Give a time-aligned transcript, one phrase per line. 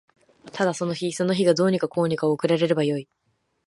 [0.51, 3.07] ただその日その日がどうにかこうにか送られればよい